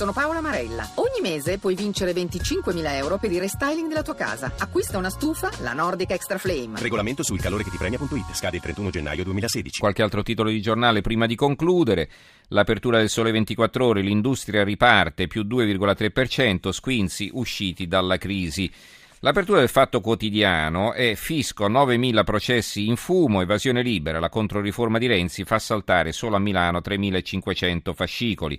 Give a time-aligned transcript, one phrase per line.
[0.00, 0.88] sono Paola Marella.
[0.94, 4.50] Ogni mese puoi vincere 25.000 euro per il restyling della tua casa.
[4.56, 6.80] Acquista una stufa, la Nordic Extra Flame.
[6.80, 8.32] Regolamento sul calore che ti premia.it.
[8.32, 9.78] Scade il 31 gennaio 2016.
[9.78, 12.08] Qualche altro titolo di giornale prima di concludere.
[12.48, 18.72] L'apertura del sole 24 ore, l'industria riparte, più 2,3%, squinzi usciti dalla crisi.
[19.18, 25.06] L'apertura del Fatto Quotidiano è fisco 9.000 processi in fumo, evasione libera, la controriforma di
[25.06, 28.58] Renzi fa saltare solo a Milano 3.500 fascicoli.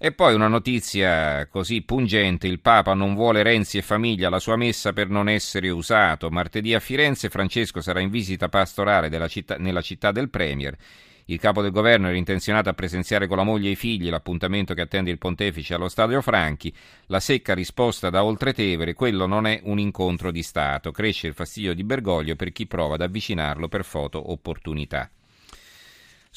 [0.00, 4.54] E poi una notizia così pungente, il Papa non vuole Renzi e famiglia alla sua
[4.54, 6.30] messa per non essere usato.
[6.30, 10.76] Martedì a Firenze Francesco sarà in visita pastorale città, nella città del Premier.
[11.24, 14.72] Il capo del governo era intenzionato a presenziare con la moglie e i figli l'appuntamento
[14.72, 16.72] che attende il pontefice allo Stadio Franchi.
[17.06, 20.92] La secca risposta da Oltretevere, quello non è un incontro di Stato.
[20.92, 25.10] Cresce il fastidio di Bergoglio per chi prova ad avvicinarlo per foto opportunità.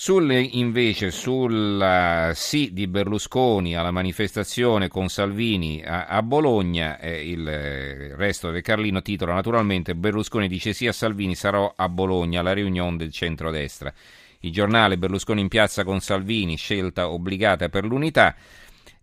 [0.04, 7.42] Sul, invece sul sì di Berlusconi alla manifestazione con Salvini a, a Bologna, eh, il,
[7.42, 12.53] il, resto del Carlino titola naturalmente Berlusconi dice sì a Salvini sarò a Bologna alla
[12.53, 13.94] riunione del centrodestra.
[14.40, 18.36] Il giornale Berlusconi in piazza con Salvini, scelta obbligata per l'unità.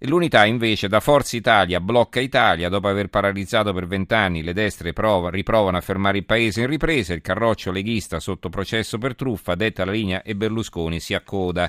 [0.02, 2.68] L'unità invece da Forza Italia blocca Italia.
[2.68, 7.14] Dopo aver paralizzato per vent'anni le destre prova, riprovano a fermare il paese in ripresa,
[7.14, 11.68] il carroccio leghista sotto processo per truffa, detta la linea e Berlusconi si accoda.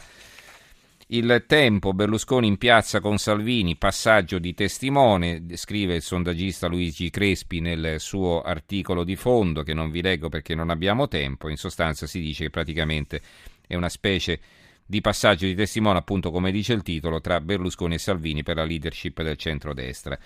[1.07, 7.61] Il tempo, Berlusconi in piazza con Salvini, passaggio di testimone, scrive il sondaggista Luigi Crespi
[7.61, 12.05] nel suo articolo di fondo, che non vi leggo perché non abbiamo tempo, in sostanza
[12.05, 13.22] si dice che praticamente
[13.66, 14.39] è una specie
[14.90, 18.64] di passaggio di testimone, appunto come dice il titolo, tra Berlusconi e Salvini per la
[18.64, 20.18] leadership del centrodestra.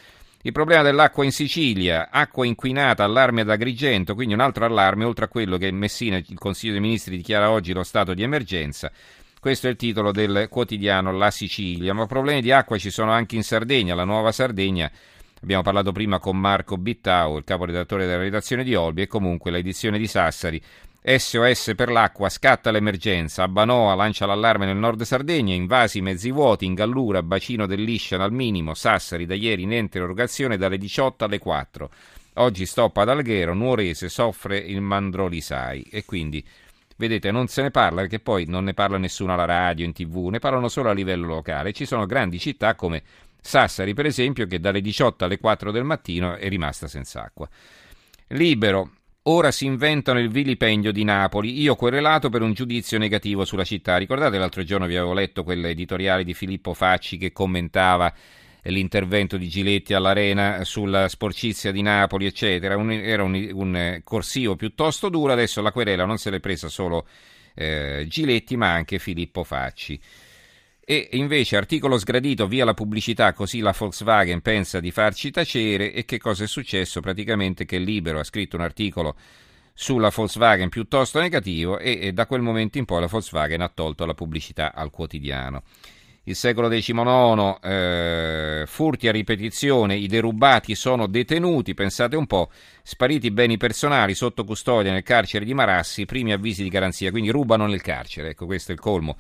[0.42, 5.25] Il problema dell'acqua in Sicilia, acqua inquinata, allarme ad Agrigento, quindi un altro allarme, oltre
[5.25, 8.89] a quello che Messina, il Consiglio dei Ministri dichiara oggi lo stato di emergenza.
[9.38, 13.36] Questo è il titolo del quotidiano La Sicilia, ma problemi di acqua ci sono anche
[13.36, 14.89] in Sardegna, la nuova Sardegna.
[15.42, 19.98] Abbiamo parlato prima con Marco Bittau, il caporedattore della redazione di Olbi, e comunque l'edizione
[19.98, 20.61] di Sassari
[21.05, 26.75] SOS per l'acqua, scatta l'emergenza, Banoa lancia l'allarme nel nord Sardegna, invasi mezzi vuoti, in
[26.75, 31.89] Gallura, bacino dell'Iscian al minimo, Sassari da ieri in erogazione dalle 18 alle 4.
[32.36, 36.42] Oggi stoppa ad Alghero, Nuorese soffre il Mandrolisai e quindi
[36.95, 40.30] vedete non se ne parla perché poi non ne parla nessuno alla radio, in tv,
[40.30, 41.73] ne parlano solo a livello locale.
[41.73, 43.03] Ci sono grandi città come
[43.42, 47.49] Sassari per esempio che dalle 18 alle 4 del mattino è rimasta senza acqua.
[48.27, 48.89] Libero,
[49.26, 53.95] Ora si inventano il vilipendio di Napoli, io querelato per un giudizio negativo sulla città.
[53.95, 58.14] Ricordate l'altro giorno vi avevo letto quell'editoriale di Filippo Facci che commentava
[58.64, 62.76] l'intervento di Giletti all'Arena sulla sporcizia di Napoli, eccetera.
[62.76, 67.08] Un, era un, un, corsivo piuttosto duro, adesso la querela non se l'è presa solo
[67.55, 69.98] eh, Giletti ma anche Filippo Facci.
[70.86, 75.94] E invece articolo sgradito via la pubblicità, così la Volkswagen pensa di farci tacere.
[75.94, 76.99] E che cosa è successo?
[76.99, 79.16] Praticamente che Libero ha scritto un articolo
[79.73, 84.05] sulla Volkswagen piuttosto negativo e, e da quel momento in poi la Volkswagen ha tolto
[84.05, 85.64] la pubblicità al quotidiano.
[86.26, 92.49] Il secolo XIX, eh, furti a ripetizione, i derubati sono detenuti, pensate un po',
[92.82, 97.67] spariti beni personali sotto custodia nel carcere di Marassi, primi avvisi di garanzia, quindi rubano
[97.67, 99.17] nel carcere, ecco questo è il colmo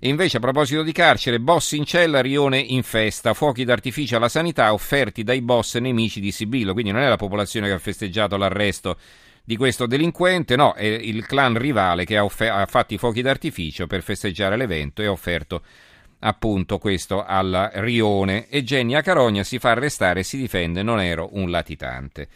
[0.00, 4.28] e invece a proposito di carcere, boss in cella, rione in festa, fuochi d'artificio alla
[4.28, 8.36] sanità offerti dai boss nemici di Sibillo, quindi non è la popolazione che ha festeggiato
[8.36, 8.96] l'arresto
[9.42, 13.22] di questo delinquente, no, è il clan rivale che ha, offer- ha fatto i fuochi
[13.22, 15.62] d'artificio per festeggiare l'evento e ha offerto
[16.20, 18.46] appunto questo al rione.
[18.48, 22.28] E Genia Carogna si fa arrestare e si difende, non ero un latitante.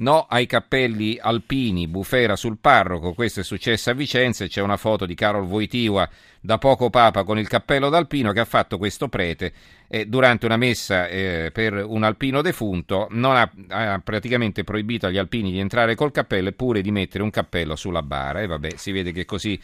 [0.00, 5.06] No ai cappelli alpini, bufera sul parroco, questo è successo a Vicenza c'è una foto
[5.06, 6.08] di Carol Voitiva
[6.40, 9.52] da poco papa con il cappello d'alpino che ha fatto questo prete
[9.88, 15.18] e durante una messa eh, per un alpino defunto non ha, ha, praticamente proibito agli
[15.18, 18.40] alpini di entrare col cappello eppure di mettere un cappello sulla bara.
[18.40, 19.60] E vabbè si vede che così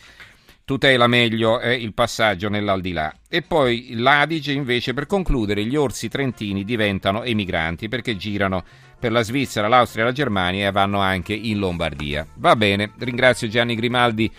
[0.64, 3.14] tutela meglio eh, il passaggio nell'aldilà.
[3.28, 8.64] E poi l'Adige invece per concludere gli orsi trentini diventano emigranti perché girano
[8.98, 12.26] per la Svizzera, l'Austria la Germania e vanno anche in Lombardia.
[12.36, 14.30] Va bene, ringrazio Gianni Grimaldi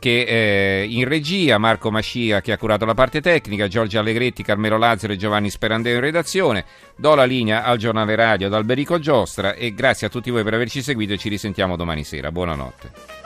[0.00, 4.78] che eh, in regia, Marco Mascia che ha curato la parte tecnica, Giorgio Allegretti, Carmelo
[4.78, 6.64] Lazzaro e Giovanni Sperandeo in redazione.
[6.96, 10.54] Do la linea al giornale radio ad Alberico Giostra e grazie a tutti voi per
[10.54, 12.32] averci seguito e ci risentiamo domani sera.
[12.32, 13.19] Buonanotte.